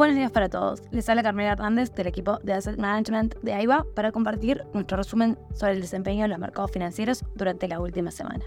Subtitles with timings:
[0.00, 0.82] Buenos días para todos.
[0.92, 5.38] Les habla Carmela Hernández del equipo de Asset Management de AIBA para compartir nuestro resumen
[5.52, 8.42] sobre el desempeño de los mercados financieros durante la última semana.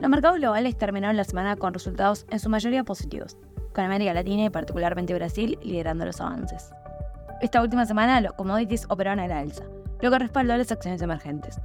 [0.00, 3.36] Los mercados globales terminaron la semana con resultados en su mayoría positivos,
[3.74, 6.72] con América Latina y particularmente Brasil liderando los avances.
[7.42, 9.64] Esta última semana los commodities operaron a la alza,
[10.00, 11.60] lo que respaldó las acciones emergentes.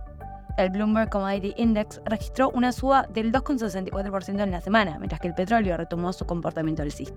[0.57, 5.35] El Bloomberg Commodity Index registró una suba del 2,64% en la semana, mientras que el
[5.35, 7.15] petróleo retomó su comportamiento alcista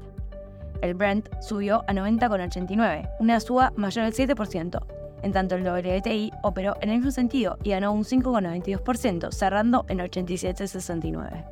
[0.83, 4.85] el Brent subió a 90,89, una suba mayor del 7%.
[5.23, 10.01] En tanto, el WTI operó en el mismo sentido y ganó un 5,92%, cerrando en
[10.01, 11.45] 87,69.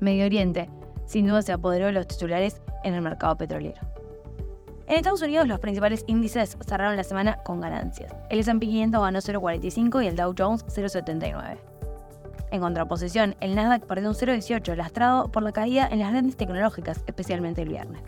[0.00, 0.70] Medio Oriente,
[1.04, 3.80] sin duda, se apoderó de los titulares en el mercado petrolero.
[4.86, 8.14] En Estados Unidos, los principales índices cerraron la semana con ganancias.
[8.30, 11.58] El S&P 500 ganó 0,45 y el Dow Jones 0,79.
[12.52, 17.02] En contraposición, el Nasdaq perdió un 0,18 lastrado por la caída en las grandes tecnológicas,
[17.08, 18.00] especialmente el viernes.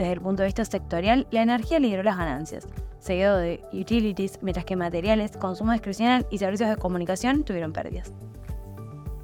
[0.00, 2.66] Desde el punto de vista sectorial, la energía lideró las ganancias,
[3.00, 8.10] seguido de utilities, mientras que materiales, consumo discrecional y servicios de comunicación tuvieron pérdidas.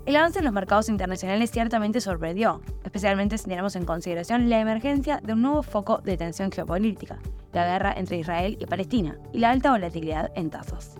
[0.05, 5.19] El avance en los mercados internacionales ciertamente sorprendió, especialmente si tenemos en consideración la emergencia
[5.25, 7.21] de un nuevo foco de tensión geopolítica,
[7.55, 10.97] la guerra entre Israel y Palestina, y la alta volatilidad en tasas.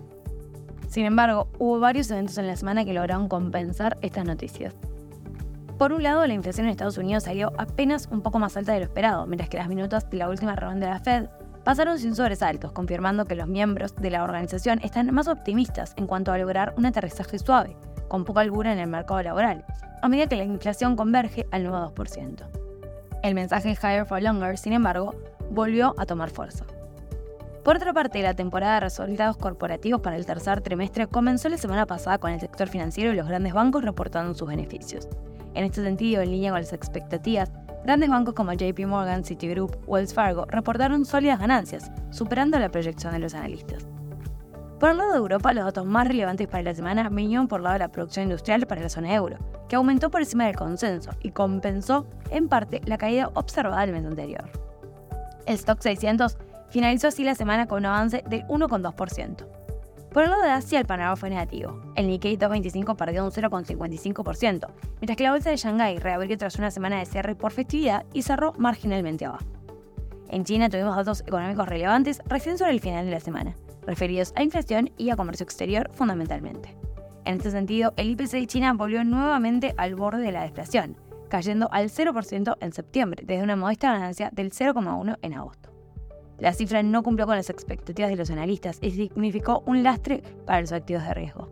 [0.87, 4.73] Sin embargo, hubo varios eventos en la semana que lograron compensar estas noticias.
[5.77, 8.79] Por un lado, la inflación en Estados Unidos salió apenas un poco más alta de
[8.79, 11.27] lo esperado, mientras que las minutos de la última reunión de la Fed
[11.63, 16.31] pasaron sin sobresaltos, confirmando que los miembros de la organización están más optimistas en cuanto
[16.31, 19.65] a lograr un aterrizaje suave, con poca albura en el mercado laboral,
[20.01, 22.43] a medida que la inflación converge al nuevo 2%.
[23.21, 25.13] El mensaje Higher for Longer, sin embargo,
[25.51, 26.65] volvió a tomar fuerza.
[27.63, 31.85] Por otra parte, la temporada de resultados corporativos para el tercer trimestre comenzó la semana
[31.85, 35.07] pasada con el sector financiero y los grandes bancos reportando sus beneficios.
[35.57, 37.51] En este sentido, en línea con las expectativas,
[37.83, 43.17] grandes bancos como JP Morgan, Citigroup, Wells Fargo reportaron sólidas ganancias, superando la proyección de
[43.17, 43.87] los analistas.
[44.79, 47.73] Por el lado de Europa, los datos más relevantes para la semana vinieron por lado
[47.73, 51.31] de la producción industrial para la zona euro, que aumentó por encima del consenso y
[51.31, 54.51] compensó en parte la caída observada el mes anterior.
[55.47, 56.37] El stock 600
[56.69, 59.56] finalizó así la semana con un avance del 1,2%.
[60.11, 61.81] Por el lado de Asia, el panorama fue negativo.
[61.95, 64.67] El Nikkei 225 perdió un 0,55%,
[64.99, 68.23] mientras que la bolsa de Shanghái reabrió tras una semana de cierre por festividad y
[68.23, 69.45] cerró marginalmente abajo.
[70.29, 74.43] En China tuvimos datos económicos relevantes recién sobre el final de la semana, referidos a
[74.43, 76.75] inflación y a comercio exterior fundamentalmente.
[77.25, 80.97] En este sentido, el IPC de China volvió nuevamente al borde de la deflación,
[81.29, 85.66] cayendo al 0% en septiembre, desde una modesta ganancia del 0,1% en agosto.
[86.39, 90.61] La cifra no cumplió con las expectativas de los analistas y significó un lastre para
[90.61, 91.49] los activos de riesgo.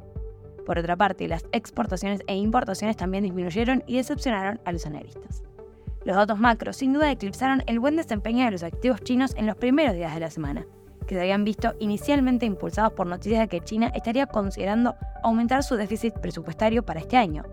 [0.66, 5.44] Por otra parte, las exportaciones e importaciones también disminuyeron y decepcionaron a los analistas.
[6.04, 9.56] Los datos macro sin duda eclipsaron el buen desempeño de los activos chinos en los
[9.56, 10.66] primeros días de la semana,
[11.08, 15.76] que se habían visto inicialmente impulsados por noticias de que China estaría considerando aumentar su
[15.76, 17.44] déficit presupuestario para este año,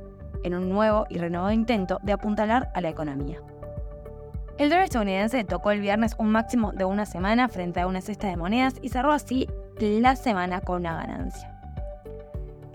[0.42, 3.40] en un nuevo y renovado intento de apuntalar a la economía.
[4.62, 8.28] El dólar estadounidense tocó el viernes un máximo de una semana frente a una cesta
[8.28, 9.48] de monedas y cerró así
[9.80, 11.52] la semana con una ganancia.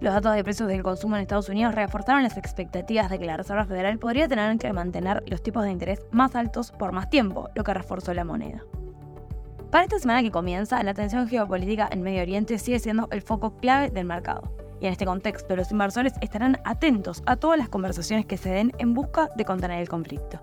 [0.02, 3.38] Los datos de precios del consumo en Estados Unidos reforzaron las expectativas de que la
[3.38, 7.50] Reserva Federal podría tener que mantener los tipos de interés más altos por más tiempo,
[7.56, 8.66] lo que reforzó la moneda.
[9.72, 13.56] Para esta semana que comienza, la tensión geopolítica en Medio Oriente sigue siendo el foco
[13.56, 14.52] clave del mercado.
[14.82, 18.74] Y en este contexto, los inversores estarán atentos a todas las conversaciones que se den
[18.78, 20.42] en busca de contener el conflicto.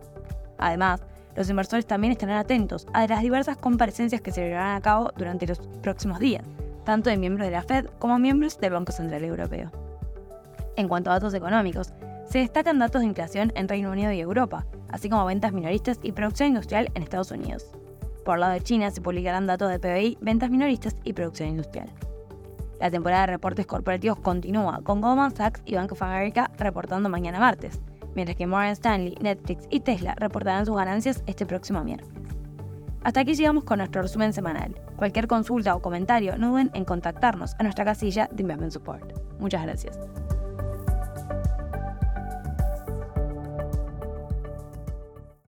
[0.57, 1.05] Además,
[1.37, 5.47] los inversores también estarán atentos a las diversas comparecencias que se llevarán a cabo durante
[5.47, 6.45] los próximos días,
[6.85, 9.71] tanto de miembros de la Fed como miembros del Banco Central Europeo.
[10.77, 11.93] En cuanto a datos económicos,
[12.29, 16.13] se destacan datos de inflación en Reino Unido y Europa, así como ventas minoristas y
[16.13, 17.67] producción industrial en Estados Unidos.
[18.25, 21.91] Por lado de China se publicarán datos de PBI, ventas minoristas y producción industrial.
[22.81, 27.39] La temporada de reportes corporativos continúa, con Goldman Sachs y Bank of America reportando mañana
[27.39, 27.81] martes,
[28.15, 32.15] mientras que Morgan Stanley, Netflix y Tesla reportarán sus ganancias este próximo miércoles.
[33.03, 34.75] Hasta aquí llegamos con nuestro resumen semanal.
[34.97, 39.39] Cualquier consulta o comentario, no duden en contactarnos a nuestra casilla de Investment Support.
[39.39, 39.99] Muchas gracias.